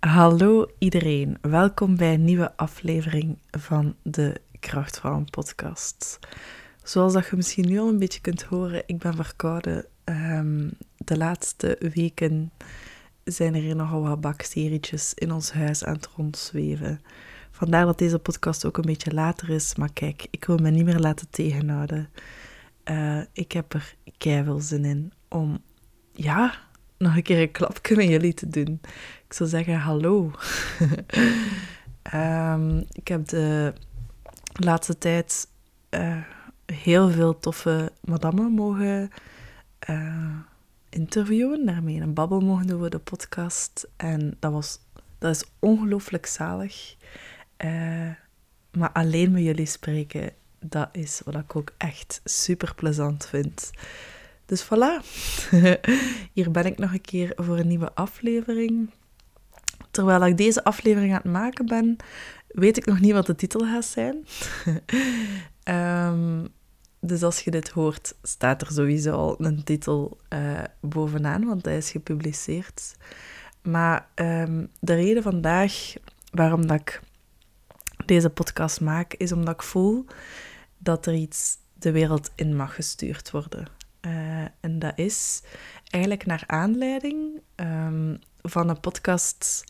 [0.00, 6.18] Hallo iedereen, welkom bij een nieuwe aflevering van de Krachtvrouwen podcast.
[6.82, 9.86] Zoals dat je misschien nu al een beetje kunt horen, ik ben verkouden.
[10.04, 12.50] Ehm, de laatste weken
[13.24, 17.00] zijn er nogal wat bacterietjes in ons huis aan het rondzweven.
[17.50, 20.84] Vandaar dat deze podcast ook een beetje later is, maar kijk, ik wil me niet
[20.84, 22.08] meer laten tegenhouden.
[22.84, 25.58] Uh, ik heb er keihard zin in om,
[26.12, 26.67] ja,
[26.98, 28.80] nog een keer een klapje met jullie te doen.
[29.26, 30.30] Ik zou zeggen hallo.
[32.14, 33.72] um, ik heb de
[34.52, 35.48] laatste tijd
[35.90, 36.22] uh,
[36.66, 39.10] heel veel toffe madammen mogen
[39.90, 40.36] uh,
[40.88, 41.66] interviewen.
[41.66, 43.88] Daarmee een babbel mogen doen voor de podcast.
[43.96, 44.78] En dat, was,
[45.18, 46.96] dat is ongelooflijk zalig.
[47.64, 48.10] Uh,
[48.72, 53.70] maar alleen met jullie spreken, dat is wat ik ook echt super plezant vind.
[54.48, 55.04] Dus voilà,
[56.34, 58.90] hier ben ik nog een keer voor een nieuwe aflevering.
[59.90, 61.96] Terwijl ik deze aflevering aan het maken ben,
[62.48, 64.26] weet ik nog niet wat de titel gaat zijn.
[66.14, 66.48] um,
[67.10, 71.76] dus als je dit hoort, staat er sowieso al een titel uh, bovenaan, want hij
[71.76, 72.96] is gepubliceerd.
[73.62, 75.92] Maar um, de reden vandaag
[76.30, 77.00] waarom dat ik
[78.06, 80.06] deze podcast maak, is omdat ik voel
[80.78, 83.77] dat er iets de wereld in mag gestuurd worden.
[84.00, 85.42] Uh, en dat is
[85.90, 89.64] eigenlijk naar aanleiding um, van een podcast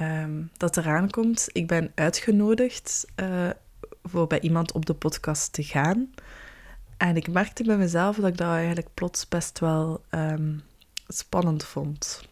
[0.00, 1.48] um, dat eraan komt.
[1.52, 3.50] Ik ben uitgenodigd uh,
[4.02, 6.10] voor bij iemand op de podcast te gaan.
[6.96, 10.62] En ik merkte bij mezelf dat ik dat eigenlijk plots best wel um,
[11.08, 12.28] spannend vond.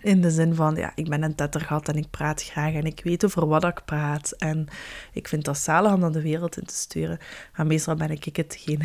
[0.00, 3.00] In de zin van, ja, ik ben een tettergat en ik praat graag en ik
[3.04, 4.32] weet over wat ik praat.
[4.32, 4.68] En
[5.12, 7.18] ik vind dat zalig om dat de wereld in te sturen.
[7.56, 8.82] Maar meestal ben ik hetgeen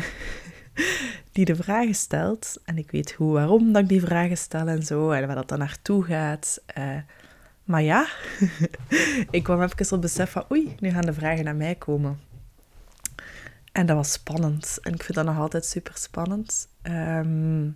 [1.32, 2.56] die de vragen stelt.
[2.64, 5.10] En ik weet hoe, waarom dat ik die vragen stel en zo.
[5.10, 6.62] En waar dat dan naartoe gaat.
[6.78, 6.96] Uh,
[7.64, 8.06] maar ja,
[9.30, 12.18] ik kwam even op besef van, oei, nu gaan de vragen naar mij komen.
[13.72, 14.78] En dat was spannend.
[14.82, 16.68] En ik vind dat nog altijd super spannend.
[16.82, 17.66] Um,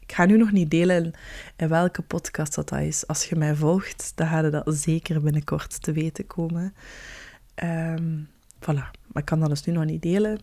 [0.00, 1.12] ik ga nu nog niet delen
[1.56, 3.06] in welke podcast dat, dat is.
[3.06, 6.74] Als je mij volgt, dan ga je dat zeker binnenkort te weten komen.
[7.62, 8.28] Um,
[8.60, 8.90] voilà.
[9.06, 10.38] Maar ik kan dat dus nu nog niet delen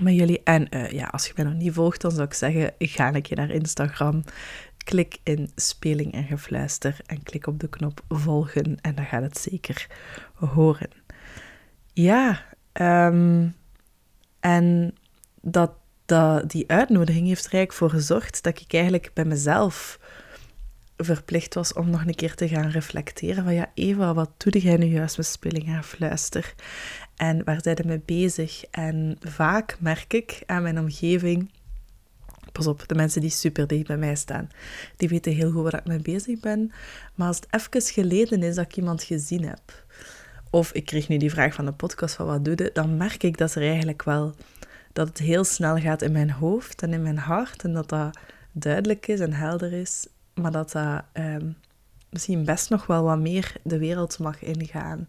[0.00, 0.40] met jullie.
[0.44, 3.22] En uh, ja, als je mij nog niet volgt, dan zou ik zeggen, ga een
[3.22, 4.24] keer naar Instagram.
[4.84, 8.80] Klik in Speling en Gefluister en klik op de knop volgen.
[8.80, 9.86] En dan gaat het zeker
[10.34, 10.90] horen.
[11.92, 13.54] Ja, um,
[14.40, 14.94] en
[15.40, 15.72] dat,
[16.06, 19.98] dat, die uitnodiging heeft er eigenlijk voor gezorgd dat ik eigenlijk bij mezelf
[20.96, 24.76] verplicht was om nog een keer te gaan reflecteren van ja, Eva, wat doe jij
[24.76, 26.54] nu juist met speling en fluister?
[27.16, 28.64] En waar zijn mee bezig?
[28.70, 31.50] En vaak merk ik aan mijn omgeving,
[32.52, 34.50] pas op, de mensen die super dicht bij mij staan,
[34.96, 36.72] die weten heel goed waar ik mee bezig ben.
[37.14, 39.84] Maar als het even geleden is dat ik iemand gezien heb,
[40.50, 43.22] of ik kreeg nu die vraag van de podcast van wat doe je, dan merk
[43.22, 44.34] ik dat er eigenlijk wel
[44.92, 48.18] dat het heel snel gaat in mijn hoofd en in mijn hart en dat dat
[48.52, 51.56] duidelijk is en helder is, maar dat dat um,
[52.10, 55.08] misschien best nog wel wat meer de wereld mag ingaan.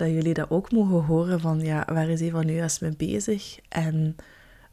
[0.00, 3.58] Dat jullie dat ook mogen horen van, ja, waar is Eva nu juist mee bezig
[3.68, 4.16] en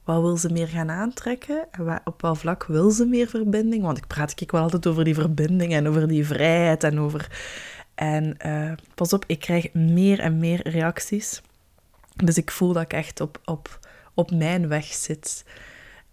[0.04, 3.84] wat wil ze meer gaan aantrekken en op welk vlak wil ze meer verbinding?
[3.84, 7.28] Want ik praat ik wel altijd over die verbinding en over die vrijheid en over
[7.96, 11.42] en uh, pas op, ik krijg meer en meer reacties.
[12.24, 13.80] Dus ik voel dat ik echt op, op,
[14.14, 15.46] op mijn weg zit.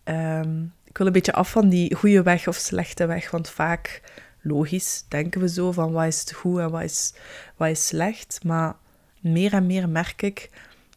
[0.04, 4.00] Um, ik wil een beetje af van die goede weg of slechte weg, want vaak,
[4.40, 7.14] logisch, denken we zo van wat is goed en wat is,
[7.56, 8.40] wat is slecht.
[8.44, 8.74] Maar
[9.24, 10.50] meer en meer merk ik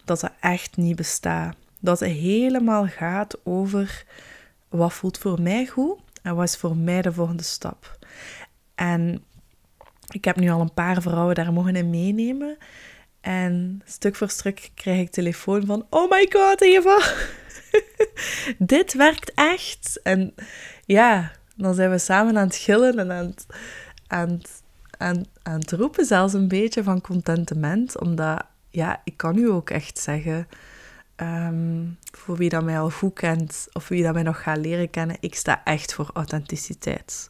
[0.06, 1.56] dat dat echt niet bestaat.
[1.80, 4.06] Dat het helemaal gaat over
[4.70, 7.98] wat voelt voor mij goed en wat is voor mij de volgende stap.
[8.76, 9.24] En
[10.08, 12.58] ik heb nu al een paar vrouwen daar mogen in meenemen.
[13.22, 17.00] En stuk voor stuk krijg ik telefoon van: Oh my god, Eva!
[18.58, 20.00] Dit werkt echt!
[20.04, 20.34] En
[20.86, 23.36] ja, dan zijn we samen aan het gillen en
[24.08, 24.64] aan het,
[24.98, 28.00] aan, aan roepen, zelfs een beetje van contentement.
[28.00, 30.48] Omdat, ja, ik kan u ook echt zeggen.
[31.22, 34.90] Um, voor wie dat mij al goed kent of wie dat mij nog gaat leren
[34.90, 37.30] kennen, ik sta echt voor authenticiteit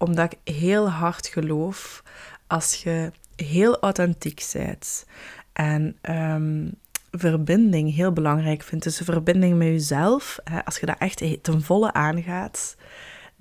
[0.00, 2.02] omdat ik heel hard geloof
[2.46, 5.06] als je heel authentiek bent
[5.52, 6.74] en um,
[7.10, 8.84] verbinding heel belangrijk vindt.
[8.84, 12.76] Dus verbinding met jezelf, hè, als je dat echt ten volle aangaat,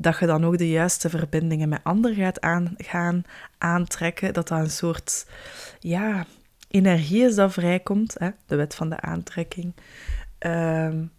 [0.02, 3.24] dat je dan ook de juiste verbindingen met anderen gaat aan, gaan
[3.58, 4.34] aantrekken.
[4.34, 5.26] Dat dat een soort
[5.80, 6.26] ja,
[6.68, 9.74] energie is dat vrijkomt, hè, de wet van de aantrekking.
[10.40, 11.12] Um,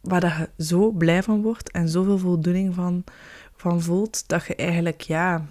[0.00, 3.04] waar dat je zo blij van wordt en zoveel voldoening van
[3.56, 5.46] van voelt, dat je eigenlijk, ja,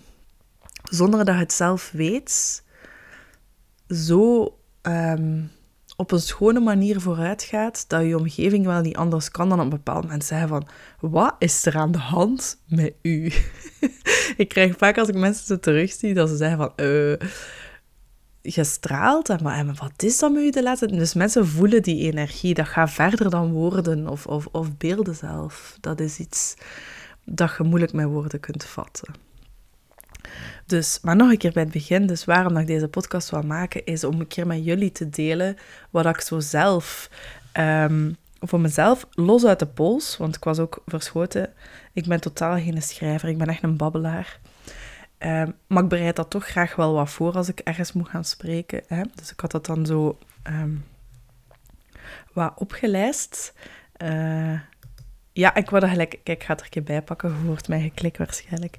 [0.84, 2.64] zonder dat je het zelf weet,
[3.90, 5.44] zo ehm,
[5.98, 9.64] op een schone manier vooruit gaat, dat je omgeving wel niet anders kan dan op
[9.64, 10.68] een bepaald moment zeggen van,
[11.00, 13.32] wat is er aan de hand met u?
[14.38, 16.72] ik krijg vaak als ik mensen zo terugzie, dat ze zeggen van,
[18.42, 22.12] je straalt, en, maar, wat is dat met u de laatste Dus mensen voelen die
[22.12, 25.78] energie, dat gaat verder dan woorden of, of, of beelden zelf.
[25.80, 26.56] Dat is iets
[27.26, 29.27] dat je moeilijk met woorden kunt vatten.
[30.66, 33.86] Dus, maar nog een keer bij het begin, dus waarom ik deze podcast wil maken,
[33.86, 35.58] is om een keer met jullie te delen
[35.90, 37.10] wat ik zo zelf,
[37.54, 41.54] um, voor mezelf, los uit de pols, want ik was ook verschoten.
[41.94, 44.40] Ik ben totaal geen schrijver, ik ben echt een babbelaar.
[45.20, 48.26] Um, maar ik bereid dat toch graag wel wat voor als ik ergens moet gaan
[48.26, 48.84] spreken.
[48.88, 49.02] Hè?
[49.16, 50.86] Dus ik had dat dan zo um,
[52.34, 53.54] wat opgelijst.
[54.04, 54.60] Uh,
[55.34, 56.20] ja, ik word er gelijk...
[56.24, 57.30] Kijk, ik ga het er een keer bij pakken.
[57.30, 58.78] Je hoort mij geklik waarschijnlijk.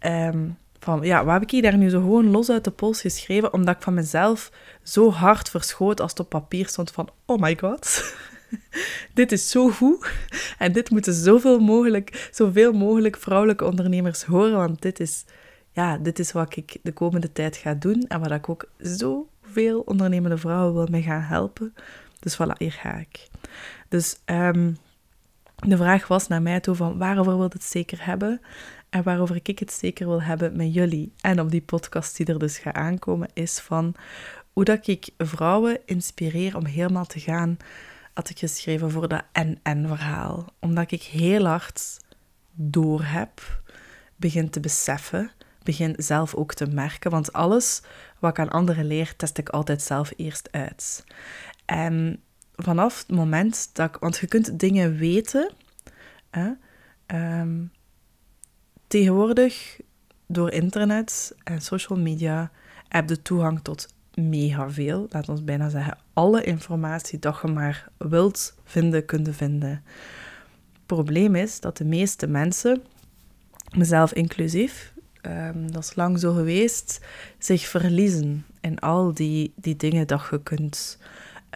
[0.00, 3.00] Um, van, ja, wat heb ik hier daar nu zo gewoon los uit de pols
[3.00, 4.50] geschreven, omdat ik van mezelf
[4.82, 8.14] zo hard verschoot als het op papier stond van, oh my god,
[9.14, 10.10] dit is zo goed.
[10.58, 15.24] En dit moeten zoveel mogelijk, zoveel mogelijk vrouwelijke ondernemers horen, want dit is,
[15.72, 19.80] ja, dit is wat ik de komende tijd ga doen en wat ik ook zoveel
[19.80, 21.74] ondernemende vrouwen wil mee gaan helpen.
[22.20, 23.28] Dus voilà, hier ga ik.
[23.88, 24.76] Dus um,
[25.56, 28.40] de vraag was naar mij toe van waarover wil het zeker hebben?
[28.92, 32.38] En waarover ik het zeker wil hebben met jullie en op die podcast die er
[32.38, 33.94] dus gaat aankomen, is van
[34.52, 37.56] hoe dat ik vrouwen inspireer om helemaal te gaan,
[38.14, 40.52] had ik geschreven voor dat en-en-verhaal.
[40.58, 41.96] Omdat ik heel hard
[42.52, 43.62] door heb,
[44.16, 45.30] begin te beseffen,
[45.62, 47.10] begin zelf ook te merken.
[47.10, 47.82] Want alles
[48.18, 51.04] wat ik aan anderen leer, test ik altijd zelf eerst uit.
[51.64, 52.22] En
[52.56, 54.00] vanaf het moment dat ik...
[54.00, 55.52] Want je kunt dingen weten...
[56.30, 56.50] Hè,
[57.40, 57.70] um,
[58.92, 59.80] Tegenwoordig,
[60.26, 62.50] door internet en social media,
[62.88, 65.06] heb je toegang tot mega veel.
[65.10, 69.70] Laat ons bijna zeggen, alle informatie dat je maar wilt vinden, kunnen vinden.
[70.72, 72.82] Het probleem is dat de meeste mensen,
[73.76, 74.92] mezelf inclusief,
[75.26, 77.00] um, dat is lang zo geweest,
[77.38, 80.98] zich verliezen in al die, die dingen dat je kunt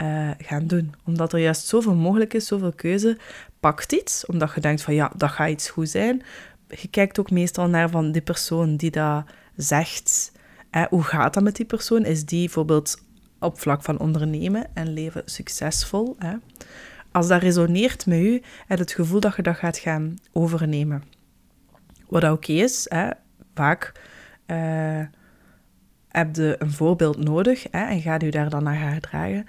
[0.03, 0.95] uh, gaan doen.
[1.05, 3.19] Omdat er juist zoveel mogelijk is, zoveel keuze.
[3.61, 6.23] Pakt iets, omdat je denkt van ja, dat gaat iets goed zijn
[6.69, 9.25] je kijkt ook meestal naar van die persoon die dat
[9.57, 10.33] zegt.
[10.89, 12.05] hoe gaat dat met die persoon?
[12.05, 13.03] Is die bijvoorbeeld
[13.39, 16.17] op vlak van ondernemen en leven succesvol?
[16.19, 16.35] Hè?
[17.13, 21.03] Als dat resoneert met u, heb het gevoel dat je dat gaat gaan overnemen.
[22.09, 23.11] Wat oké is, hè?
[23.55, 23.93] vaak
[24.47, 25.03] uh,
[26.09, 27.85] heb je een voorbeeld nodig hè?
[27.85, 29.47] en gaat u daar dan naar gaan gedragen.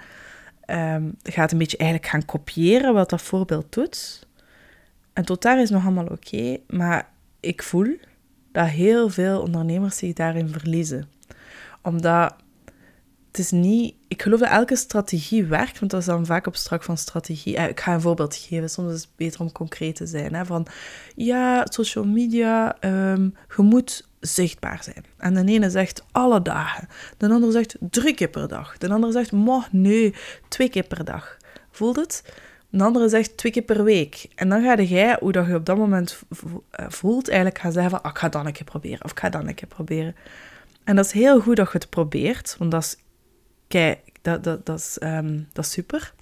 [0.66, 4.26] Um, gaat een beetje eigenlijk gaan kopiëren wat dat voorbeeld doet.
[5.18, 7.10] En tot daar is nog allemaal oké, maar
[7.40, 7.96] ik voel
[8.52, 11.08] dat heel veel ondernemers zich daarin verliezen.
[11.82, 12.34] Omdat
[13.26, 13.94] het is niet...
[14.08, 17.56] Ik geloof dat elke strategie werkt, want dat is dan vaak op strak van strategie.
[17.56, 20.34] Eh, ik ga een voorbeeld geven, soms is het beter om concreet te zijn.
[20.34, 20.66] Hè, van,
[21.16, 25.04] ja, social media, um, je moet zichtbaar zijn.
[25.16, 29.12] En de ene zegt alle dagen, de ander zegt drie keer per dag, de ander
[29.12, 30.14] zegt, moh, nee,
[30.48, 31.36] twee keer per dag.
[31.70, 32.22] Voelt het?
[32.70, 34.26] Een andere zegt twee keer per week.
[34.34, 36.22] En dan ga jij, hoe dat je op dat moment
[36.70, 39.18] eh, voelt, eigenlijk gaan zeggen van, ah, ik ga dan een keer proberen, of ik
[39.18, 40.16] ga dan een keer proberen.
[40.84, 42.96] En dat is heel goed dat je het probeert, want dat is,
[43.68, 46.12] kijk, dat, dat, dat, is, um, dat super.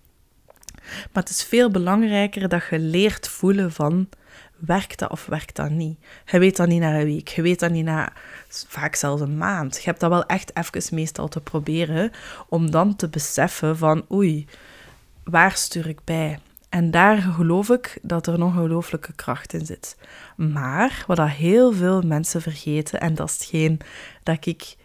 [1.13, 4.09] Maar het is veel belangrijker dat je leert voelen van,
[4.57, 5.99] werkt dat of werkt dat niet?
[6.25, 8.13] Je weet dat niet na een week, je weet dat niet na
[8.49, 9.77] vaak zelfs een maand.
[9.77, 12.11] Je hebt dat wel echt even meestal te proberen,
[12.49, 14.47] om dan te beseffen van, oei,
[15.31, 16.39] waar stuur ik bij?
[16.69, 19.97] En daar geloof ik dat er een ongelooflijke kracht in zit.
[20.37, 23.81] Maar wat dat heel veel mensen vergeten, en dat is hetgeen
[24.23, 24.77] dat ik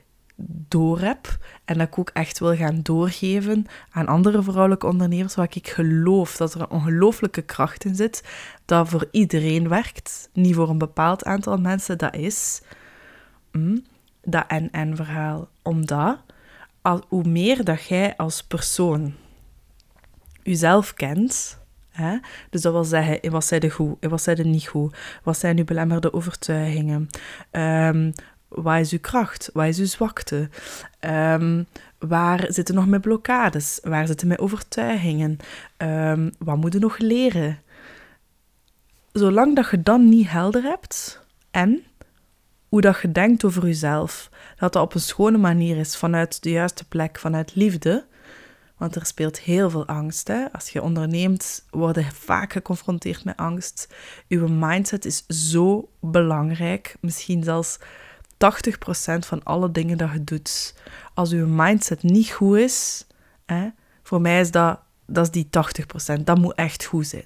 [0.67, 5.47] door heb en dat ik ook echt wil gaan doorgeven aan andere vrouwelijke ondernemers, waar
[5.49, 8.23] ik geloof dat er een ongelooflijke kracht in zit,
[8.65, 12.61] dat voor iedereen werkt, niet voor een bepaald aantal mensen, dat is
[13.51, 13.83] mm,
[14.23, 15.47] dat en-en-verhaal.
[15.61, 16.17] Omdat,
[16.81, 19.13] al, hoe meer dat jij als persoon
[20.43, 21.59] uzelf kent.
[21.89, 22.17] Hè?
[22.49, 24.97] Dus dat wil zeggen, wat zijn de goed, wat zijn de niet goed?
[25.23, 27.09] Wat zijn uw belemmerde overtuigingen?
[27.51, 28.13] Um,
[28.47, 29.49] wat is uw kracht?
[29.53, 30.49] Wat is uw zwakte?
[30.99, 31.67] Um,
[31.99, 33.79] waar zitten nog met blokkades?
[33.83, 35.37] Waar zitten met overtuigingen?
[35.77, 37.59] Um, wat moet je nog leren?
[39.11, 41.21] Zolang dat je dan niet helder hebt
[41.51, 41.83] en
[42.69, 46.49] hoe dat je denkt over jezelf, dat dat op een schone manier is, vanuit de
[46.49, 48.05] juiste plek, vanuit liefde,
[48.81, 50.27] want er speelt heel veel angst.
[50.27, 50.51] Hè?
[50.51, 53.93] Als je onderneemt, word je vaak geconfronteerd met angst.
[54.27, 56.95] Uw mindset is zo belangrijk.
[56.99, 57.77] Misschien zelfs
[59.19, 60.75] van alle dingen dat je doet.
[61.13, 63.07] Als je mindset niet goed is,
[63.45, 63.69] hè,
[64.03, 65.49] voor mij is dat, dat is die
[66.19, 66.23] 80%.
[66.23, 67.25] Dat moet echt goed zijn.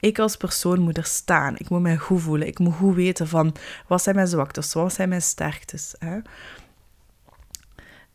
[0.00, 1.54] Ik als persoon moet er staan.
[1.56, 2.46] Ik moet mij goed voelen.
[2.46, 3.54] Ik moet goed weten van
[3.86, 5.94] wat zijn mijn zwaktes, wat zijn mijn sterktes.
[5.98, 6.18] Hè.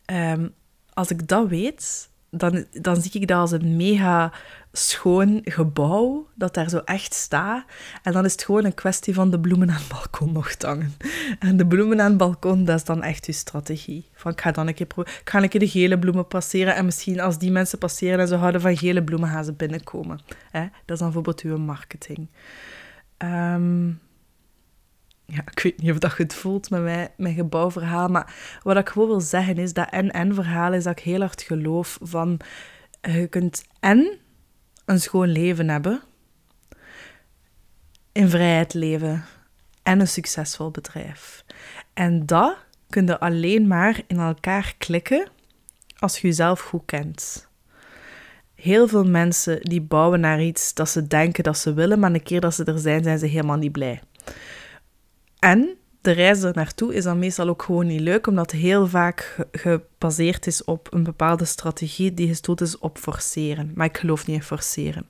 [0.04, 0.48] Ehm,
[0.92, 4.32] als ik dat weet, dan, dan zie ik dat als een mega
[4.72, 7.64] schoon gebouw dat daar zo echt staat.
[8.02, 10.94] En dan is het gewoon een kwestie van de bloemen aan het balkon te hangen.
[11.38, 14.08] En de bloemen aan het balkon, dat is dan echt je strategie.
[14.14, 16.84] Van, ik ga dan een keer, ik ga een keer de gele bloemen passeren en
[16.84, 20.20] misschien als die mensen passeren en ze houden van gele bloemen, gaan ze binnenkomen.
[20.50, 20.60] Hè?
[20.60, 22.28] Dat is dan bijvoorbeeld uw marketing.
[23.18, 24.00] Um,
[25.32, 28.88] ja, ik weet niet of dat het voelt met mijn, mijn gebouwverhaal, maar wat ik
[28.88, 32.40] gewoon wil zeggen is dat en-en-verhaal is dat ik heel hard geloof van
[33.00, 34.18] je kunt en
[34.84, 36.02] een schoon leven hebben,
[38.12, 39.24] in vrijheid leven
[39.82, 41.44] en een succesvol bedrijf.
[41.94, 42.56] En dat
[42.88, 45.28] kun je alleen maar in elkaar klikken
[45.98, 47.48] als je jezelf goed kent.
[48.54, 52.22] Heel veel mensen die bouwen naar iets dat ze denken dat ze willen, maar een
[52.22, 54.02] keer dat ze er zijn, zijn ze helemaal niet blij.
[55.42, 58.86] En de reis er naartoe is dan meestal ook gewoon niet leuk, omdat het heel
[58.86, 63.72] vaak gebaseerd is op een bepaalde strategie die gestoeld is op forceren.
[63.74, 65.06] Maar ik geloof niet in forceren.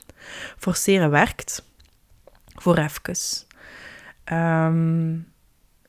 [0.58, 1.64] Forceren werkt
[2.54, 3.46] voor even.
[4.32, 5.26] Um,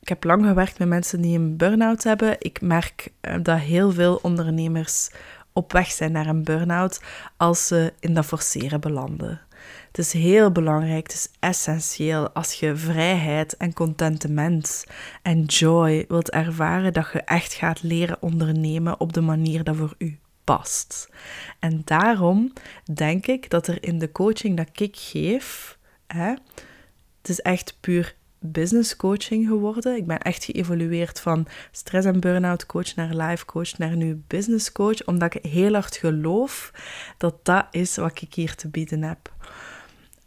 [0.00, 2.36] ik heb lang gewerkt met mensen die een burn-out hebben.
[2.38, 5.10] Ik merk eh, dat heel veel ondernemers
[5.52, 7.00] op weg zijn naar een burn-out
[7.36, 9.40] als ze in dat forceren belanden.
[9.86, 14.84] Het is heel belangrijk, het is essentieel als je vrijheid en contentement
[15.22, 19.94] en joy wilt ervaren, dat je echt gaat leren ondernemen op de manier dat voor
[19.98, 21.08] u past.
[21.58, 22.52] En daarom
[22.94, 26.28] denk ik dat er in de coaching dat ik geef, hè,
[27.18, 28.14] het is echt puur
[28.46, 29.96] business coaching geworden.
[29.96, 34.72] Ik ben echt geëvolueerd van stress- en burn-out coach naar life coach naar nu business
[34.72, 36.72] coach, omdat ik heel hard geloof
[37.18, 39.32] dat dat is wat ik hier te bieden heb.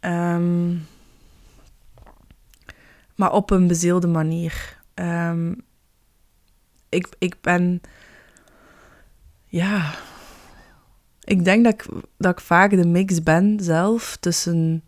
[0.00, 0.74] Ehm,
[3.14, 4.78] maar op een bezielde manier.
[4.94, 5.54] Ehm,
[6.88, 7.80] ik, ik ben.
[9.46, 9.94] Ja.
[11.24, 14.82] Ik denk dat ik, dat ik vaak de mix ben zelf tussen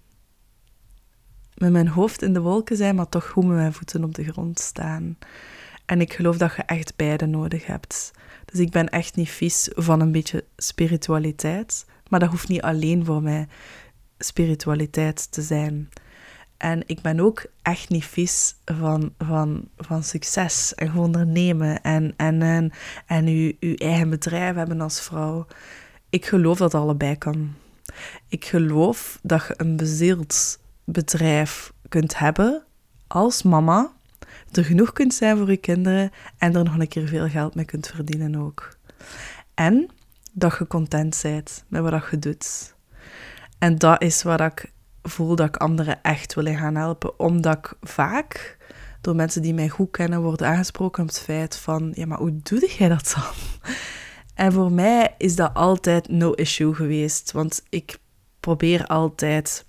[1.61, 4.25] met mijn hoofd in de wolken zijn, maar toch goed met mijn voeten op de
[4.25, 5.19] grond staan.
[5.87, 8.11] En ik geloof dat je echt beide nodig hebt.
[8.45, 13.05] Dus ik ben echt niet vies van een beetje spiritualiteit, maar dat hoeft niet alleen
[13.05, 13.49] voor mij
[14.19, 15.89] spiritualiteit te zijn.
[16.57, 22.43] En ik ben ook echt niet vies van, van, van succes en ondernemen en, en,
[22.43, 22.73] en,
[23.07, 25.47] en uw, uw eigen bedrijf hebben als vrouw.
[26.11, 27.55] Ik geloof dat allebei kan.
[28.29, 32.65] Ik geloof dat je een bezield bedrijf kunt hebben
[33.07, 33.93] als mama,
[34.53, 37.65] er genoeg kunt zijn voor je kinderen en er nog een keer veel geld mee
[37.65, 38.77] kunt verdienen ook.
[39.55, 39.91] En
[40.33, 42.75] dat je content bent met wat je doet.
[43.59, 44.73] En dat is wat ik
[45.03, 47.19] voel dat ik anderen echt wil gaan helpen.
[47.19, 48.59] Omdat ik vaak
[49.01, 51.93] door mensen die mij goed kennen worden aangesproken op het feit van...
[51.95, 53.73] Ja, maar hoe doe jij dat dan?
[54.35, 57.33] En voor mij is dat altijd no issue geweest.
[57.33, 57.99] Want ik
[58.41, 59.67] probeer altijd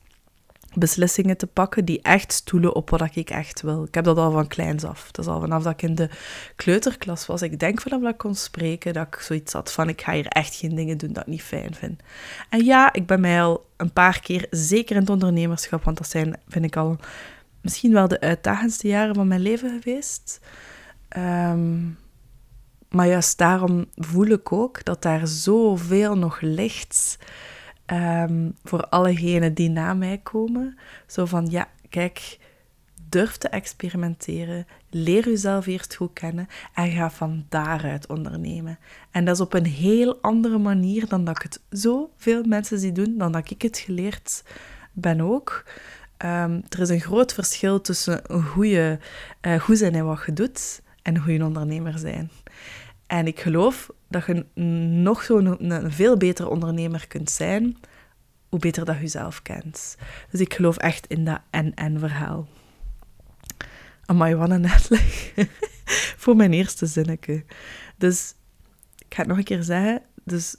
[0.73, 3.83] beslissingen te pakken die echt stoelen op wat ik echt wil.
[3.83, 5.11] Ik heb dat al van kleins af.
[5.11, 6.09] Dat is al vanaf dat ik in de
[6.55, 7.41] kleuterklas was.
[7.41, 10.27] Ik denk vanaf dat ik kon spreken, dat ik zoiets had van ik ga hier
[10.27, 12.01] echt geen dingen doen dat ik niet fijn vind.
[12.49, 16.09] En ja, ik ben mij al een paar keer, zeker in het ondernemerschap, want dat
[16.09, 16.97] zijn, vind ik al,
[17.61, 20.39] misschien wel de uitdagendste jaren van mijn leven geweest.
[21.07, 21.79] Ehm,
[22.89, 27.17] maar juist daarom voel ik ook dat daar zoveel nog ligt
[27.91, 30.77] Ehm, voor allegenen die na mij komen.
[31.07, 32.37] Zo van, ja, kijk,
[33.09, 38.79] durf te experimenteren, leer jezelf eerst goed kennen en ga van daaruit ondernemen.
[39.11, 42.91] En dat is op een heel andere manier dan dat ik het zoveel mensen zie
[42.91, 44.43] doen, dan dat ik het geleerd
[44.91, 45.63] ben ook.
[46.17, 48.99] Um, er is een groot verschil tussen een goede,
[49.41, 52.31] uh, goed zijn in wat je doet en een goede ondernemer zijn.
[53.07, 54.45] En ik geloof dat je
[55.01, 57.77] nog zo'n een veel betere ondernemer kunt zijn,
[58.49, 59.97] hoe beter dat je jezelf kent.
[60.29, 62.47] Dus ik geloof echt in dat en-en verhaal.
[64.05, 65.33] Amai, wat een uitleg.
[66.21, 67.45] Voor mijn eerste zinnetje.
[67.97, 68.35] Dus,
[68.97, 70.01] ik ga het nog een keer zeggen.
[70.23, 70.55] Dus,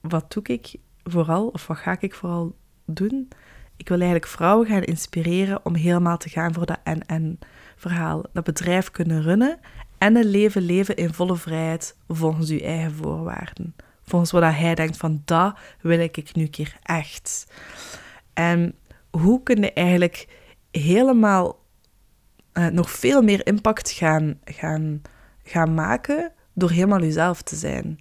[0.00, 3.28] wat doe ik vooral, of wat ga ik vooral doen?
[3.76, 7.38] Ik wil eigenlijk vrouwen gaan inspireren om helemaal te gaan voor dat en-en
[7.76, 8.24] verhaal.
[8.32, 9.58] Dat bedrijf kunnen runnen
[10.02, 13.74] en een leven leven in volle vrijheid volgens uw eigen voorwaarden.
[14.02, 17.46] Volgens wat hij denkt van, dat wil ik nu keer echt.
[18.32, 18.74] En
[19.10, 20.28] hoe kun je eigenlijk
[20.70, 21.58] helemaal
[22.52, 25.02] eh, nog veel meer impact gaan, gaan,
[25.44, 27.98] gaan maken door helemaal jezelf te zijn.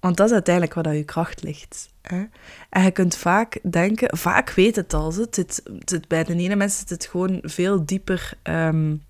[0.00, 1.88] Want dat is uiteindelijk waar dat je kracht ligt.
[2.02, 2.24] Hè?
[2.70, 5.36] En je kunt vaak denken, vaak weet het al, het
[5.84, 9.02] het bij de ene mensen zit het gewoon veel dieper um,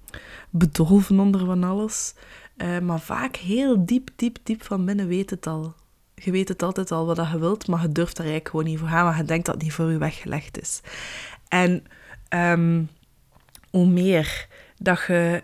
[0.56, 2.14] bedolven onder van alles.
[2.56, 5.74] Uh, maar vaak heel diep, diep, diep van binnen weet het al.
[6.14, 8.78] Je weet het altijd al wat je wilt, maar je durft er eigenlijk gewoon niet
[8.78, 10.80] voor gaan, maar je denkt dat het niet voor je weggelegd is.
[11.48, 11.84] En
[12.28, 12.88] um,
[13.70, 15.42] hoe meer dat je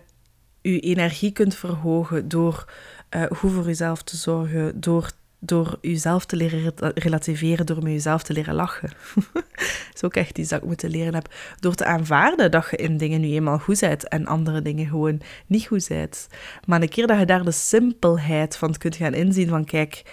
[0.61, 2.71] je energie kunt verhogen door
[3.09, 5.11] uh, goed voor jezelf te zorgen, door
[5.43, 8.89] door jezelf te leren relativeren, door met jezelf te leren lachen.
[9.33, 9.43] dat
[9.93, 11.33] is ook echt iets dat ik moeten leren heb.
[11.59, 15.21] Door te aanvaarden dat je in dingen nu eenmaal goed bent en andere dingen gewoon
[15.47, 16.27] niet goed bent.
[16.65, 20.03] Maar een keer dat je daar de simpelheid van kunt gaan inzien van kijk,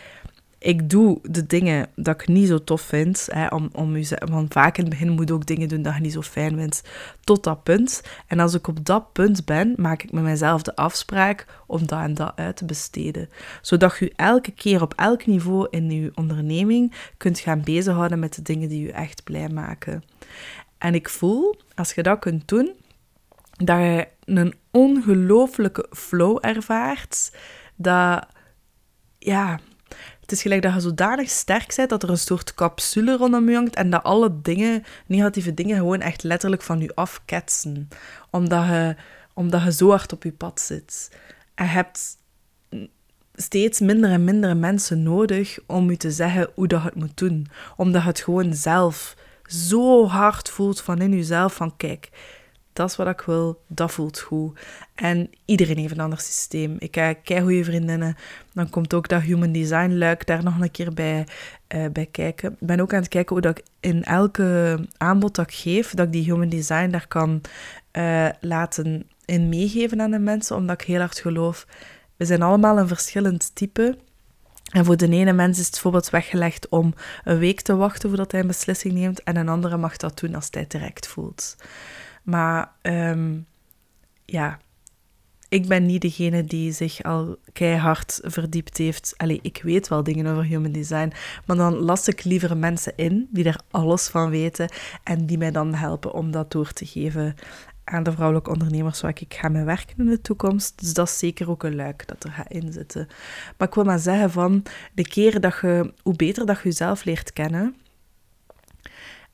[0.58, 3.28] ik doe de dingen dat ik niet zo tof vind.
[3.30, 3.96] Hè, om, om
[4.30, 6.56] want vaak in het begin moet je ook dingen doen dat je niet zo fijn
[6.56, 6.82] vindt.
[7.24, 8.02] Tot dat punt.
[8.26, 12.00] En als ik op dat punt ben, maak ik met mezelf de afspraak om dat
[12.00, 13.28] en dat uit te besteden.
[13.62, 18.42] Zodat je elke keer op elk niveau in je onderneming kunt gaan bezighouden met de
[18.42, 20.02] dingen die je echt blij maken.
[20.78, 22.72] En ik voel, als je dat kunt doen,
[23.56, 27.32] dat je een ongelooflijke flow ervaart.
[27.76, 28.26] Dat,
[29.18, 29.60] ja,
[30.28, 33.54] het is gelijk dat je zodanig sterk bent dat er een soort capsule rondom je
[33.54, 37.88] hangt en dat alle dingen, negatieve dingen, gewoon echt letterlijk van je afketsen.
[38.30, 38.96] Omdat je,
[39.34, 41.10] omdat je zo hard op je pad zit.
[41.54, 42.16] En je hebt
[43.34, 47.16] steeds minder en minder mensen nodig om je te zeggen hoe dat je het moet
[47.18, 47.46] doen.
[47.76, 52.08] Omdat je het gewoon zelf zo hard voelt van in jezelf van kijk,
[52.78, 54.58] dat is wat ik wil, dat voelt goed.
[54.94, 56.76] En iedereen heeft een ander systeem.
[56.78, 58.16] Ik heb goede vriendinnen.
[58.52, 61.26] Dan komt ook dat human design luik daar nog een keer bij,
[61.74, 62.52] uh, bij kijken.
[62.52, 65.94] Ik ben ook aan het kijken hoe dat ik in elke aanbod dat ik geef,
[65.94, 67.40] dat ik die human design daar kan
[67.92, 71.66] uh, laten in meegeven aan de mensen, omdat ik heel hard geloof.
[72.16, 73.98] We zijn allemaal een verschillend type.
[74.68, 78.32] En voor de ene mens is het bijvoorbeeld weggelegd om een week te wachten voordat
[78.32, 81.56] hij een beslissing neemt, en een andere mag dat doen als hij het direct voelt.
[82.22, 83.46] Maar um,
[84.24, 84.58] ja,
[85.48, 89.14] ik ben niet degene die zich al keihard verdiept heeft.
[89.16, 91.12] Allee, ik weet wel dingen over human design,
[91.46, 94.72] maar dan las ik liever mensen in die er alles van weten
[95.04, 97.34] en die mij dan helpen om dat door te geven
[97.84, 100.78] aan de vrouwelijke ondernemers waar ik ga mee werken in de toekomst.
[100.80, 103.06] Dus dat is zeker ook een luik dat er gaat inzitten.
[103.56, 104.62] Maar ik wil maar zeggen van,
[104.94, 107.76] de keren dat je, hoe beter dat je jezelf leert kennen,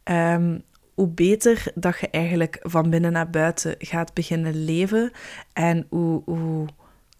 [0.04, 0.62] um,
[0.94, 5.10] hoe beter dat je eigenlijk van binnen naar buiten gaat beginnen leven
[5.52, 6.66] en hoe, hoe,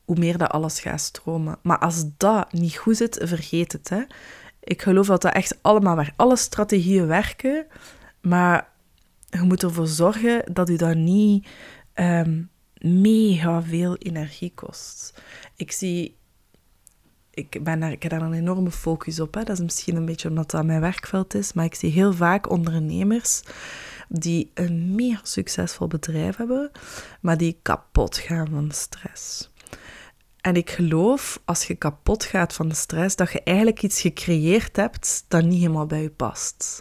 [0.04, 1.58] hoe meer dat alles gaat stromen.
[1.62, 3.88] Maar als dat niet goed zit, vergeet het.
[3.88, 4.02] Hè.
[4.60, 7.66] Ik geloof dat dat echt allemaal waar alle strategieën werken,
[8.20, 8.68] maar
[9.30, 11.48] je moet ervoor zorgen dat u dat niet
[11.94, 15.22] um, mega veel energie kost.
[15.56, 16.16] Ik zie
[17.34, 19.34] ik, ben daar, ik heb daar een enorme focus op.
[19.34, 19.42] Hè.
[19.42, 21.52] Dat is misschien een beetje omdat dat mijn werkveld is.
[21.52, 23.42] Maar ik zie heel vaak ondernemers
[24.08, 26.70] die een meer succesvol bedrijf hebben,
[27.20, 29.52] maar die kapot gaan van stress.
[30.40, 34.76] En ik geloof, als je kapot gaat van de stress, dat je eigenlijk iets gecreëerd
[34.76, 36.80] hebt dat niet helemaal bij je past.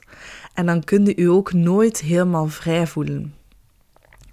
[0.54, 3.36] En dan kun je je ook nooit helemaal vrij voelen.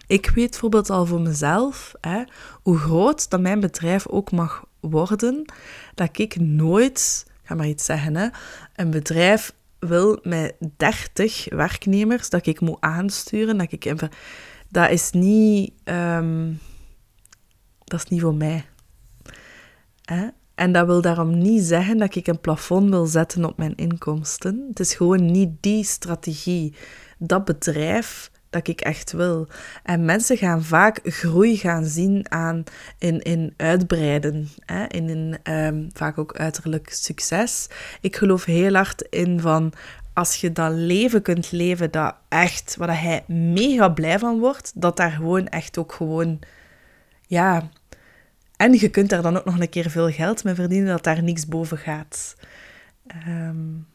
[0.07, 2.23] Ik weet bijvoorbeeld al voor mezelf hè,
[2.63, 5.53] hoe groot dat mijn bedrijf ook mag worden,
[6.01, 8.29] dat ik nooit, ga maar iets zeggen, hè,
[8.75, 14.11] een bedrijf wil met 30 werknemers dat ik moet aansturen, dat ik even,
[14.69, 16.59] dat is niet, um,
[17.85, 18.65] dat is niet voor mij.
[20.05, 20.29] Hè?
[20.55, 24.65] En dat wil daarom niet zeggen dat ik een plafond wil zetten op mijn inkomsten.
[24.69, 26.75] Het is gewoon niet die strategie.
[27.19, 29.49] Dat bedrijf dat ik echt wil.
[29.83, 32.65] En mensen gaan vaak groei gaan zien aan
[32.99, 34.87] in, in uitbreiden, hè?
[34.87, 37.69] in, in um, vaak ook uiterlijk succes.
[38.01, 39.73] Ik geloof heel hard in van
[40.15, 44.97] als je dat leven kunt leven, dat echt, waar hij mega blij van wordt, dat
[44.97, 46.39] daar gewoon echt ook gewoon,
[47.27, 47.69] ja.
[48.57, 51.23] En je kunt daar dan ook nog een keer veel geld mee verdienen, dat daar
[51.23, 52.37] niks boven gaat.
[53.29, 53.87] Um,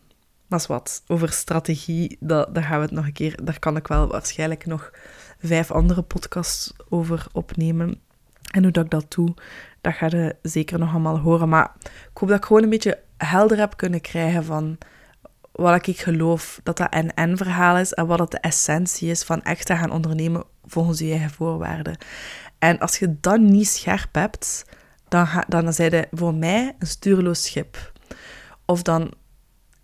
[0.48, 3.88] maar wat, over strategie, dat, daar gaan we het nog een keer, daar kan ik
[3.88, 4.92] wel waarschijnlijk nog
[5.40, 8.00] vijf andere podcasts over opnemen.
[8.52, 9.34] En hoe dat ik dat doe,
[9.82, 11.50] dat ga je zeker nog allemaal horen.
[11.50, 14.78] Maar ik hoop dat ik gewoon een beetje helder heb kunnen krijgen van
[15.52, 19.24] wat ik geloof dat dat een en verhaal is en wat dat de essentie is
[19.24, 21.98] van echt te gaan ondernemen volgens je eigen voorwaarden.
[22.60, 24.66] En als je dat niet scherp hebt,
[25.08, 27.92] dan, ga, dan zijn voor mij een stuurloos schip.
[28.66, 29.14] Of dan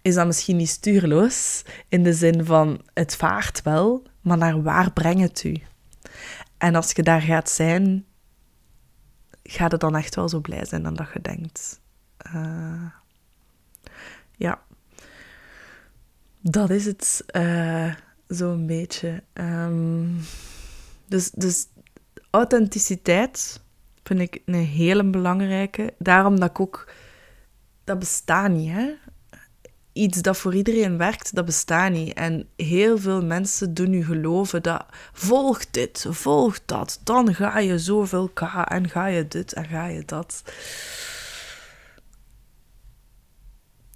[0.02, 4.92] is dat misschien niet stuurloos, in de zin van het vaart wel, maar naar waar
[4.92, 5.56] brengt het u?
[6.58, 8.06] En als je daar gaat zijn,
[9.44, 11.80] gaat het dan echt wel zo blij zijn dan dat je denkt.
[12.36, 12.86] Uh,
[14.36, 14.62] ja,
[16.42, 17.94] dat is het uh,
[18.28, 19.24] zo'n beetje.
[19.34, 20.18] Um,
[21.08, 21.68] dus, dus
[22.30, 23.62] authenticiteit
[24.04, 25.94] vind ik een hele belangrijke.
[25.98, 26.92] Daarom dat ik ook...
[27.84, 28.94] Dat bestaat niet, hè.
[29.94, 32.14] Iets dat voor iedereen werkt, dat bestaat niet.
[32.14, 34.86] En heel veel mensen doen je geloven dat...
[35.14, 37.00] Volg dit, volg dat.
[37.04, 40.44] Dan ga je zoveel K en ga je dit en ga je dat.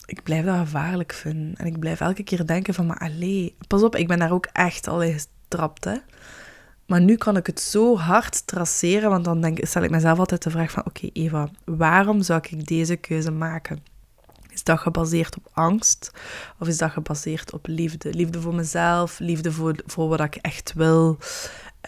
[0.06, 1.56] ik blijf dat gevaarlijk vinden.
[1.56, 4.48] En ik blijf elke keer denken van, maar allee, pas op, ik ben daar ook
[4.52, 5.96] echt al in gestrapt, hè.
[6.86, 10.44] Maar nu kan ik het zo hard traceren, want dan denk, stel ik mezelf altijd
[10.44, 13.84] de vraag van, oké Eva, waarom zou ik deze keuze maken?
[14.66, 16.12] Dat gebaseerd op angst?
[16.60, 18.14] Of is dat gebaseerd op liefde?
[18.14, 21.18] Liefde voor mezelf, liefde voor, voor wat ik echt wil.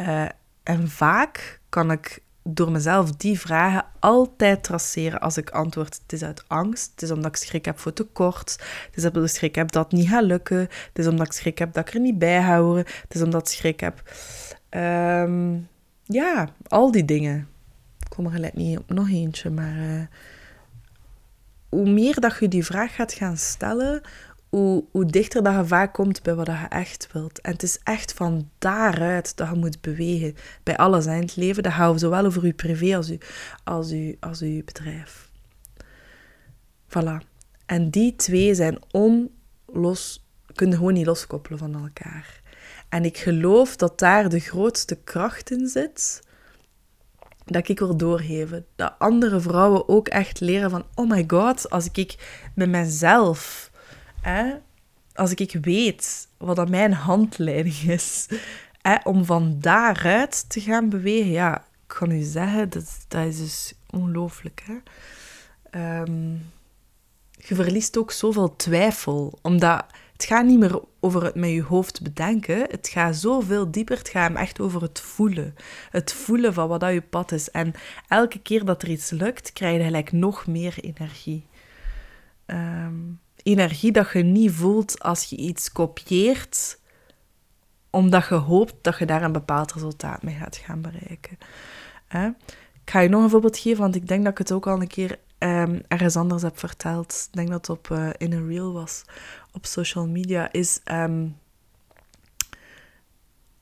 [0.01, 0.25] Uh,
[0.63, 5.99] en vaak kan ik door mezelf die vragen altijd traceren als ik antwoord.
[6.01, 8.51] Het is uit angst, het is omdat ik schrik heb voor tekort,
[8.85, 11.33] het is omdat ik schrik heb dat het niet gaat lukken, het is omdat ik
[11.33, 14.11] schrik heb dat ik er niet bij ga horen, het is omdat ik schrik heb...
[14.69, 15.67] Um,
[16.03, 17.47] ja, al die dingen.
[17.99, 19.77] Ik kom er gelijk niet op nog eentje, maar...
[19.77, 20.01] Uh,
[21.69, 24.01] hoe meer dat je die vraag gaat gaan stellen,
[24.49, 27.41] hoe, hoe dichter dat je vaak komt bij wat je echt wilt.
[27.41, 30.35] En het is echt van daaruit dat je moet bewegen.
[30.63, 31.63] Bij alles in het leven.
[31.63, 33.17] Dat gaat zowel over je privé als je,
[33.63, 35.29] als je, als je bedrijf.
[36.87, 37.25] Voilà.
[37.65, 40.25] En die twee zijn onlos...
[40.53, 42.41] Kunnen gewoon niet loskoppelen van elkaar.
[42.89, 46.21] En ik geloof dat daar de grootste kracht in zit
[47.51, 48.65] dat ik wil doorgeven.
[48.75, 52.15] Dat andere vrouwen ook echt leren van, oh my god, als ik
[52.53, 53.71] met mezelf
[55.13, 58.27] als ik weet wat dat mijn handleiding is,
[58.81, 63.37] hè, om van daaruit te gaan bewegen, ja, ik kan u zeggen, dat, dat is
[63.37, 64.63] dus ongelooflijk.
[65.69, 66.31] Ehm,
[67.31, 69.85] je verliest ook zoveel twijfel, omdat
[70.17, 72.57] het gaat niet meer over het met je hoofd bedenken.
[72.69, 73.97] Het gaat zoveel dieper.
[73.97, 75.55] Het gaat echt over het voelen.
[75.89, 77.51] Het voelen van wat dat je pad is.
[77.51, 77.73] En
[78.07, 81.45] elke keer dat er iets lukt, krijg je gelijk nog meer energie.
[82.45, 86.79] Um, energie dat je niet voelt als je iets kopieert,
[87.89, 91.37] omdat je hoopt dat je daar een bepaald resultaat mee gaat gaan bereiken.
[92.83, 94.81] Ik ga je nog een voorbeeld geven, want ik denk dat ik het ook al
[94.81, 97.27] een keer um, ergens anders heb verteld.
[97.31, 99.03] Ik denk dat het op, uh, in een reel was
[99.57, 100.51] op social media.
[100.51, 101.37] Is, um,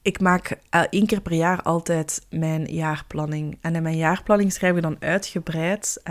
[0.01, 3.57] ik maak uh, één keer per jaar altijd mijn jaarplanning.
[3.61, 6.01] En in mijn jaarplanning schrijf ik dan uitgebreid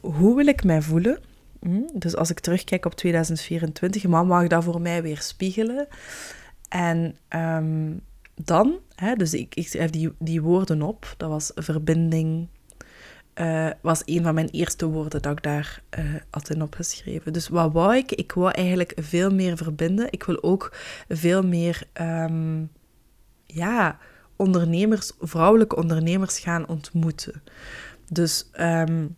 [0.00, 1.18] hoe wil ik mij voelen
[1.60, 1.82] Hm?
[1.92, 5.86] Dus als ik terugkijk op 2024, wat mag dat voor mij weer spiegelen?
[6.68, 8.00] En um,
[8.34, 11.14] dan, hè, dus ik, ik schrijf die, die woorden op.
[11.16, 12.48] Dat was verbinding,
[13.40, 17.32] uh, was een van mijn eerste woorden dat ik daar uh, had in opgeschreven.
[17.32, 18.12] Dus wat wou ik?
[18.12, 20.06] Ik wou eigenlijk veel meer verbinden.
[20.12, 20.76] Ik wil ook
[21.08, 22.70] veel meer, um,
[23.46, 23.98] ja,
[24.36, 27.42] ondernemers, vrouwelijke ondernemers gaan ontmoeten.
[28.12, 29.16] Dus um,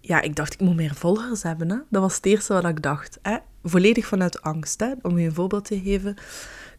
[0.00, 1.70] ja, ik dacht, ik moet meer volgers hebben.
[1.70, 1.76] Hè?
[1.88, 3.18] Dat was het eerste wat ik dacht.
[3.22, 3.36] Hè?
[3.62, 4.92] Volledig vanuit angst, hè?
[5.02, 6.16] om je een voorbeeld te geven.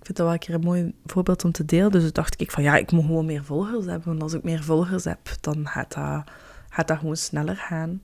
[0.01, 1.91] Ik vind dat wel een keer een mooi voorbeeld om te delen.
[1.91, 4.07] Dus toen dacht ik van, ja, ik moet gewoon meer volgers hebben.
[4.07, 6.23] Want als ik meer volgers heb, dan gaat dat,
[6.69, 8.01] gaat dat gewoon sneller gaan.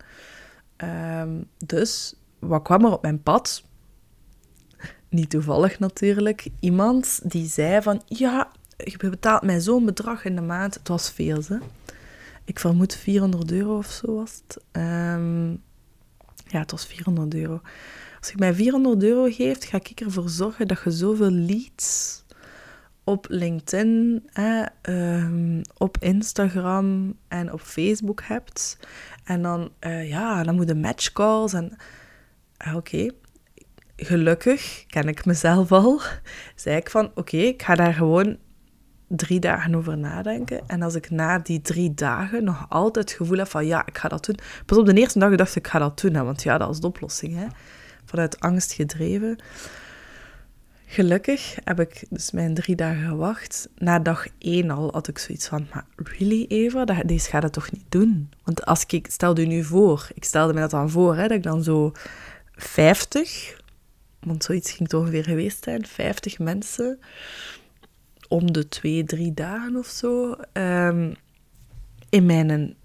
[1.21, 3.63] Um, dus, wat kwam er op mijn pad?
[5.09, 6.49] Niet toevallig natuurlijk.
[6.59, 10.73] Iemand die zei van, ja, je betaalt mij zo'n bedrag in de maand.
[10.73, 11.57] Het was veel, hè
[12.47, 14.63] ik vermoed 400 euro of zo was het.
[14.71, 15.63] Um,
[16.47, 17.61] ja, het was 400 euro.
[18.27, 22.23] Als je mij 400 euro geeft, ga ik ervoor zorgen dat je zoveel leads
[23.03, 24.29] op LinkedIn,
[24.89, 28.79] um, op Instagram en op Facebook hebt.
[29.23, 31.77] En dan, uh, ja, dan moeten matchcalls en...
[32.67, 33.09] Uh, Oké,
[33.95, 36.01] gelukkig ken ik mezelf al.
[36.55, 38.37] Zei ik van, oké, ik ga daar gewoon
[39.07, 40.67] drie dagen over nadenken.
[40.67, 43.97] En als ik na die drie dagen nog altijd het gevoel heb van ja, ik
[43.97, 44.37] ga dat doen.
[44.65, 46.69] Pas op de eerste dag dacht ik, ik ga dat doen, hè, want ja, dat
[46.69, 47.35] is de oplossing.
[47.35, 47.47] Hè.
[48.07, 49.37] Vanuit angst gedreven.
[50.85, 53.69] Gelukkig heb ik dus mijn drie dagen gewacht.
[53.77, 57.53] Na dag één al had ik zoiets van, maar really Eva, dat, deze gaat het
[57.53, 58.29] toch niet doen?
[58.43, 61.43] Want als ik, stelde nu voor, ik stelde me dat dan voor, hè, dat ik
[61.43, 61.91] dan zo
[62.55, 63.61] 50,
[64.19, 66.99] want zoiets ging het ongeveer geweest zijn, 50 mensen
[68.27, 71.15] om de twee, drie dagen of zo um,
[72.09, 72.75] in mijn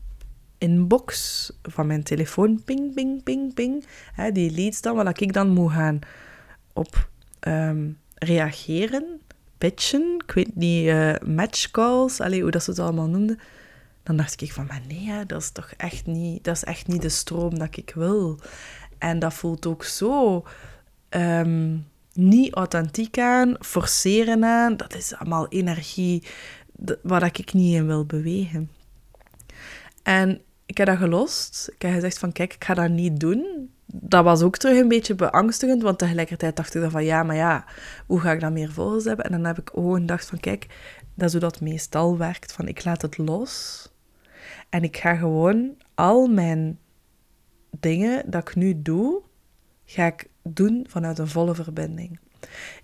[0.62, 5.48] inbox van mijn telefoon, ping, ping, ping, ping, hè, die leads dan, waar ik dan
[5.48, 5.98] moet gaan
[6.72, 7.09] op
[7.40, 9.20] um, reageren,
[9.59, 10.22] pitchen.
[10.27, 13.38] Ik weet niet, uh, matchcalls, allee, hoe dat ze het allemaal noemden.
[14.03, 17.03] Dan dacht ik van, maar nee, dat is toch echt niet, dat is echt niet
[17.03, 18.38] de stroom dat ik wil.
[18.98, 20.44] En dat voelt ook zo
[21.09, 21.77] ehm,
[22.12, 24.77] niet authentiek aan, forceren aan.
[24.77, 26.22] Dat is allemaal energie
[27.03, 28.70] waar ik niet in wil bewegen.
[30.03, 31.70] En ik heb dat gelost.
[31.74, 33.70] Ik heb gezegd van, kijk, ik ga dat niet doen.
[33.87, 37.37] Dat was ook terug een beetje beangstigend, want tegelijkertijd dacht ik dan van, ja, maar
[37.37, 37.64] ja,
[38.06, 39.24] hoe ga ik dan meer volgers hebben?
[39.24, 40.66] En dan heb ik gewoon gedacht van, kijk,
[41.14, 42.52] dat is hoe dat meestal werkt.
[42.52, 43.88] Van, ik laat het los.
[44.68, 46.78] En ik ga gewoon al mijn
[47.80, 49.22] dingen dat ik nu doe,
[49.85, 52.18] ga ik doen vanuit een volle verbinding.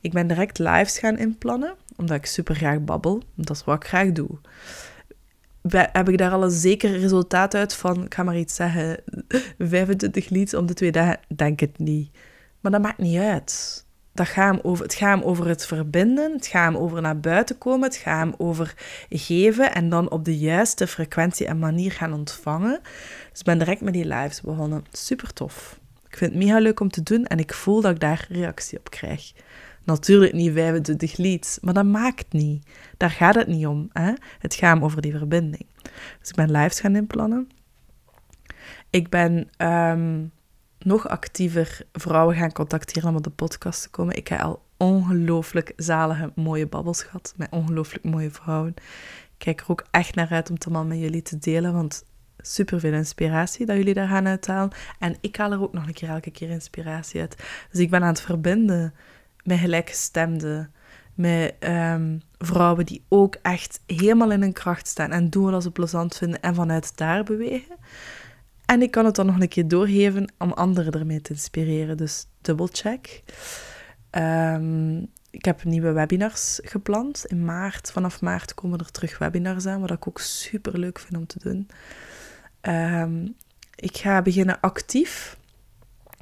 [0.01, 3.22] Ik ben direct lives gaan inplannen, omdat ik super graag babbel.
[3.35, 4.38] Dat is wat ik graag doe.
[5.68, 9.00] Heb ik daar al een zeker resultaat uit van, ik ga maar iets zeggen,
[9.59, 11.20] 25 leads om de twee dagen?
[11.37, 12.11] Denk het niet.
[12.61, 13.87] Maar dat maakt niet uit.
[14.12, 17.96] Dat gaat over, het gaat over het verbinden, het gaat over naar buiten komen, het
[17.96, 18.74] gaat over
[19.09, 22.81] geven en dan op de juiste frequentie en manier gaan ontvangen.
[23.31, 24.85] Dus ik ben direct met die lives begonnen.
[24.90, 25.78] Super tof.
[26.09, 28.78] Ik vind het mega leuk om te doen en ik voel dat ik daar reactie
[28.78, 29.33] op krijg.
[29.88, 32.66] Natuurlijk niet 25 leads, maar dat maakt niet.
[32.96, 33.88] Daar gaat het niet om.
[33.92, 34.12] Hè?
[34.38, 35.66] Het gaat over die verbinding.
[36.18, 37.48] Dus ik ben lives gaan inplannen.
[38.90, 40.24] Ik ben ehm,
[40.79, 44.16] nog actiever vrouwen gaan contacteren om op de podcast te komen.
[44.16, 48.74] Ik heb al ongelooflijk zalige, mooie babbels gehad met ongelooflijk mooie vrouwen.
[49.33, 52.05] Ik kijk er ook echt naar uit om het allemaal met jullie te delen, want
[52.38, 54.70] super veel inspiratie dat jullie daar gaan uithalen.
[54.98, 57.37] En ik haal er ook nog een keer elke keer inspiratie uit.
[57.70, 58.94] Dus ik ben aan het verbinden
[59.44, 60.72] met gelijkgestemden,
[61.14, 65.70] met um, vrouwen die ook echt helemaal in hun kracht staan en doen wat ze
[65.70, 67.77] plezant vinden en vanuit daar bewegen.
[68.66, 71.96] En ik kan het dan nog een keer doorgeven om anderen ermee te inspireren.
[71.96, 73.22] Dus dubbelcheck.
[74.11, 77.24] Um, ik heb nieuwe webinars gepland.
[77.27, 81.16] In maart, vanaf maart komen er terug webinars aan, wat ik ook super leuk vind
[81.16, 81.68] om te doen.
[82.62, 83.37] Um,
[83.74, 85.38] ik ga beginnen actief.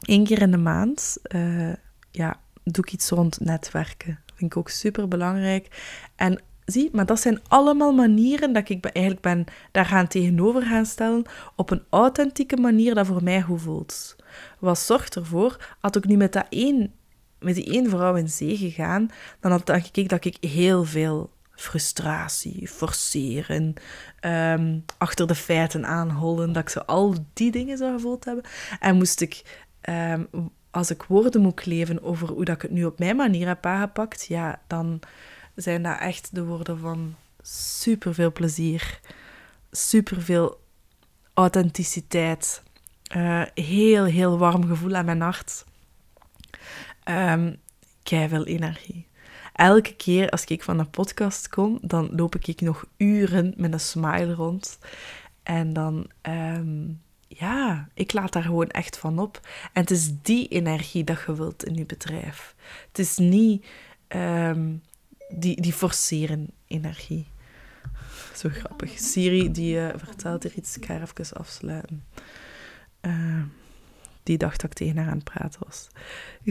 [0.01, 1.17] Eén keer in de maand.
[1.35, 1.73] Uh,
[2.11, 2.41] ja,
[2.73, 4.19] doe ik iets rond netwerken.
[4.35, 5.69] Vind ik ook super belangrijk.
[6.17, 10.87] En zie, maar dat zijn allemaal manieren dat ik eigenlijk ben daar gaan tegenover gaan
[10.87, 11.25] stellen
[11.57, 14.17] op een authentieke manier dat voor mij goed voelt.
[14.59, 16.93] Wat zorgt ervoor, had ik nu met, dat één,
[17.39, 22.69] met die één vrouw in zee gegaan, dan had ik dat ik heel veel frustratie,
[22.69, 23.75] forceren,
[24.21, 28.45] um, achter de feiten aanhollen, dat ik zo al die dingen zou gevoeld hebben.
[28.81, 30.29] En moest ik um,
[30.71, 33.67] als ik woorden moet kleven over hoe dat ik het nu op mijn manier heb
[33.67, 35.01] aangepakt, ja, dan
[35.55, 39.01] zijn dat echt de woorden van superveel plezier,
[39.71, 40.61] superveel
[41.35, 42.63] authenticiteit,
[43.17, 45.65] uh, heel, heel warm gevoel aan mijn hart.
[47.05, 47.57] Um,
[48.03, 49.07] veel energie.
[49.53, 53.81] Elke keer als ik van een podcast kom, dan loop ik nog uren met een
[53.81, 54.79] smile rond.
[55.43, 59.41] En dan um, ja, ik laat daar gewoon echt van op.
[59.73, 62.55] En het is die energie dat je wilt in je bedrijf.
[62.89, 63.67] Het is niet
[64.09, 64.83] um,
[65.29, 67.27] die, die forceren energie.
[68.35, 68.99] Zo grappig.
[68.99, 70.77] Siri die uh, vertelt er iets.
[70.77, 72.05] Ik ga even afsluiten.
[73.01, 73.43] Uh,
[74.23, 75.89] die dacht dat ik tegen haar aan het praten was.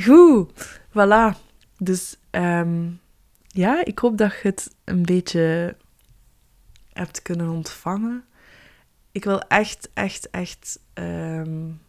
[0.04, 1.38] Goed, voilà.
[1.78, 3.00] Dus um,
[3.48, 5.76] ja, ik hoop dat je het een beetje
[6.94, 8.26] hebt kunnen ontvangen
[9.16, 11.82] ik wil echt, echt, echt um,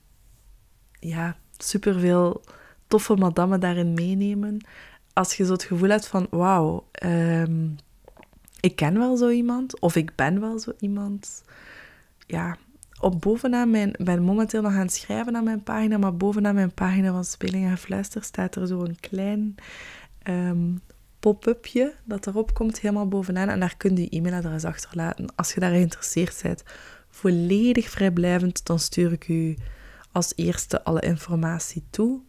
[1.00, 2.44] ja, superveel
[2.86, 4.66] toffe madammen daarin meenemen.
[5.12, 7.76] Als je zo het gevoel hebt van, wauw, um,
[8.60, 11.44] ik ken wel zo iemand, of ik ben wel zo iemand.
[12.26, 12.56] Ja,
[13.00, 16.74] op bovenaan mijn, ben momenteel nog aan het schrijven aan mijn pagina, maar bovenaan mijn
[16.74, 19.54] pagina van Speling en Fluister staat er zo een klein
[20.28, 20.80] um,
[21.20, 23.48] pop-upje dat erop komt, helemaal bovenaan.
[23.48, 26.62] En daar kun je je e-mailadres achterlaten als je daar geïnteresseerd bent
[27.16, 29.57] volledig vrijblijvend, dan stuur ik u
[30.12, 32.20] als eerste alle informatie toe.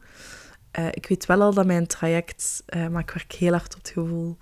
[0.80, 3.80] Uh, ik weet wel al dat mijn traject, uh, maar ik werk heel hard op
[3.80, 4.38] het gevoel,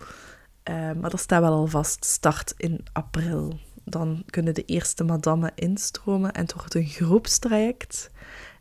[0.69, 3.60] uh, maar dat staat wel al vast, start in april.
[3.84, 8.10] Dan kunnen de eerste madammen instromen en het wordt een groepstraject.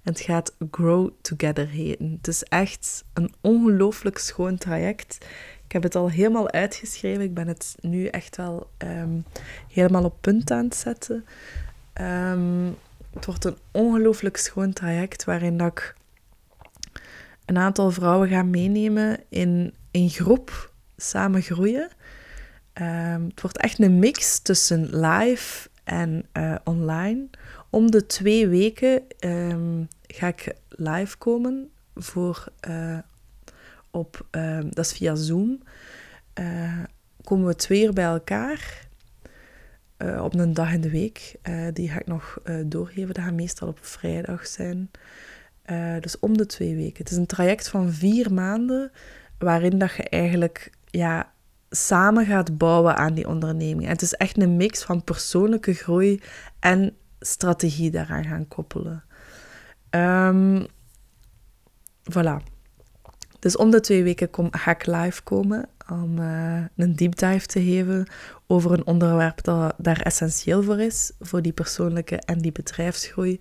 [0.03, 2.12] En het gaat Grow Together heten.
[2.16, 5.27] Het is echt een ongelooflijk schoon traject.
[5.64, 7.25] Ik heb het al helemaal uitgeschreven.
[7.25, 9.25] Ik ben het nu echt wel um,
[9.68, 11.25] helemaal op punt aan het zetten.
[12.00, 12.76] Um,
[13.14, 15.94] het wordt een ongelooflijk schoon traject waarin dat ik
[17.44, 21.88] een aantal vrouwen ga meenemen in een groep samen groeien.
[22.74, 27.26] Um, het wordt echt een mix tussen live en uh, online.
[27.70, 32.98] Om de twee weken um, ga ik live komen voor, uh,
[33.90, 34.26] op,
[34.70, 35.62] dat is via Zoom.
[36.33, 36.83] eh,
[37.24, 38.84] komen we twee uur bij elkaar
[40.05, 41.37] uh, op een dag in de week.
[41.49, 43.14] Uh, die ga ik nog doorgeven.
[43.14, 44.90] Dat gaat meestal op vrijdag zijn.
[46.01, 46.99] dus om de twee weken.
[46.99, 48.90] Het is een traject van vier maanden
[49.38, 51.33] waarin dat je eigenlijk ja,
[51.71, 53.85] samen gaat bouwen aan die onderneming.
[53.85, 56.21] En het is echt een mix van persoonlijke groei
[56.61, 59.05] en strategie daaraan gaan koppelen.
[59.90, 60.67] Um,
[62.12, 62.54] voilà.
[63.44, 67.46] Dus om de twee weken kom, ga ik live komen om uh, een deep dive
[67.46, 68.07] te geven
[68.46, 73.40] over een onderwerp dat daar essentieel voor is, voor die persoonlijke en die bedrijfsgroei.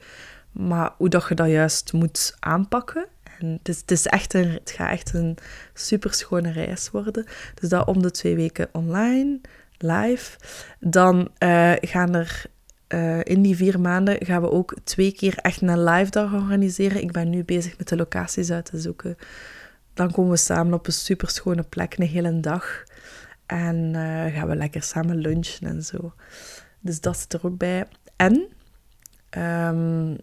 [0.51, 3.05] Maar hoe dat je dat juist moet aanpakken.
[3.39, 5.37] En het, is, het, is echt een, het gaat echt een
[5.73, 7.25] superschone reis worden.
[7.53, 9.39] Dus dat om de twee weken online,
[9.77, 10.37] live.
[10.79, 12.45] Dan uh, gaan er
[12.87, 17.01] uh, in die vier maanden gaan we ook twee keer echt een live dag organiseren.
[17.01, 19.17] Ik ben nu bezig met de locaties uit te zoeken
[19.93, 22.83] dan komen we samen op een super schone plek, een hele dag.
[23.45, 26.13] En uh, gaan we lekker samen lunchen en zo.
[26.79, 27.85] Dus dat zit er ook bij.
[28.15, 28.47] En
[29.37, 30.17] um,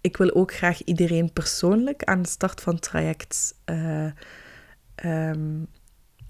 [0.00, 3.54] ik wil ook graag iedereen persoonlijk aan de start van het traject.
[3.70, 4.10] Uh,
[5.04, 5.66] um,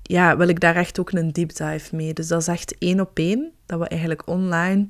[0.03, 2.13] ja, wil ik daar echt ook een deep dive mee.
[2.13, 3.53] Dus dat is echt één op één.
[3.67, 4.87] Dat we eigenlijk online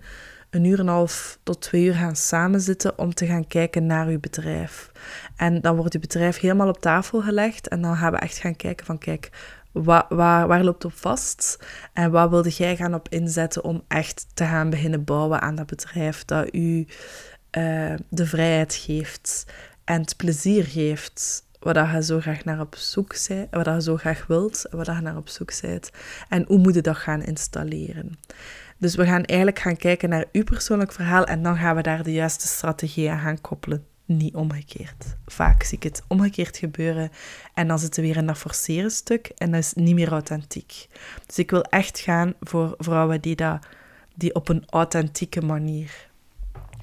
[0.57, 4.07] een uur en een half tot twee uur gaan samenzitten om te gaan kijken naar
[4.07, 4.93] uw bedrijf.
[5.37, 8.57] En dan wordt uw bedrijf helemaal op tafel gelegd en dan gaan we echt gaan
[8.57, 9.31] kijken van kijk,
[9.73, 11.59] waar, waar, waar loopt op vast
[11.93, 15.67] en wat wilde jij gaan op inzetten om echt te gaan beginnen bouwen aan dat
[15.67, 16.87] bedrijf dat u
[17.59, 19.47] uh, de vrijheid geeft
[19.85, 23.97] en het plezier geeft waar je zo graag naar op zoek bent, wat je zo
[23.97, 25.91] graag wilt, waar je naar op zoek bent.
[26.29, 28.19] En hoe moet je dat gaan installeren?
[28.79, 32.03] Dus we gaan eigenlijk gaan kijken naar uw persoonlijk verhaal en dan gaan we daar
[32.03, 33.85] de juiste strategie aan gaan koppelen.
[34.05, 35.17] Niet omgekeerd.
[35.27, 37.11] Vaak zie ik het omgekeerd gebeuren
[37.55, 40.89] en dan zitten we weer in dat forceren stuk en dat is niet meer authentiek.
[41.27, 43.67] Dus ik wil echt gaan voor vrouwen die, dat,
[44.15, 46.09] die op een authentieke manier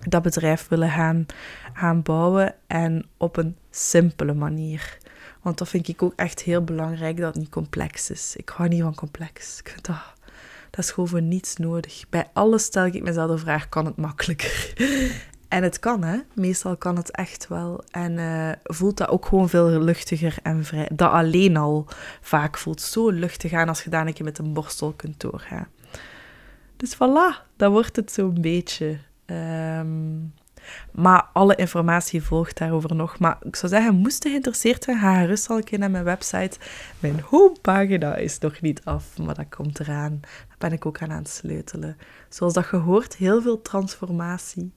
[0.08, 1.25] dat bedrijf willen gaan,
[1.73, 4.97] gaan bouwen en op een simpele manier.
[5.41, 8.36] Want dat vind ik ook echt heel belangrijk dat het niet complex is.
[8.36, 9.60] Ik hou niet van complex.
[9.60, 10.12] Ik vind dat
[10.75, 12.03] dat is gewoon voor niets nodig.
[12.09, 14.73] Bij alles stel ik mezelf de vraag, kan het makkelijker?
[15.47, 16.17] en het kan, hè.
[16.33, 17.83] Meestal kan het echt wel.
[17.91, 20.89] En uh, voelt dat ook gewoon veel luchtiger en vrij.
[20.93, 21.88] Dat alleen al
[22.21, 25.67] vaak voelt zo luchtig aan als je daar een keer met een borstel kunt doorgaan.
[26.77, 28.97] Dus voilà, dat wordt het zo'n beetje.
[29.25, 30.33] Um,
[30.91, 33.19] maar alle informatie volgt daarover nog.
[33.19, 36.03] Maar ik zou zeggen, moest je geïnteresseerd zijn, ga gerust al een keer naar mijn
[36.03, 36.57] website.
[36.99, 40.19] Mijn homepagina is nog niet af, maar dat komt eraan.
[40.63, 41.97] Ben ik ook aan aan het sleutelen.
[42.30, 44.73] Zoals dat je hoort, heel veel transformatie.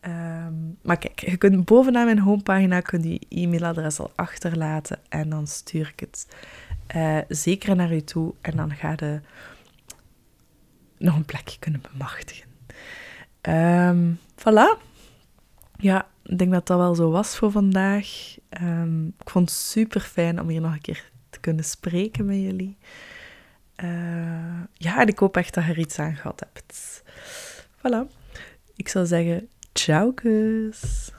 [0.00, 5.46] Um, maar kijk, je kunt bovenaan mijn homepagina kun je e-mailadres al achterlaten en dan
[5.46, 6.26] stuur ik het
[6.96, 9.20] uh, zeker naar u toe en dan ga je
[10.98, 12.48] nog een plekje kunnen bemachtigen.
[13.88, 14.82] Um, voilà.
[15.76, 18.36] Ja, ik denk dat dat wel zo was voor vandaag.
[18.62, 22.36] Um, ik vond het super fijn om hier nog een keer te kunnen spreken met
[22.36, 22.76] jullie.
[23.76, 27.02] Uh, ja, en ik hoop echt dat je er iets aan gehad hebt.
[27.76, 28.20] Voilà.
[28.76, 31.10] Ik zou zeggen, ciao kus.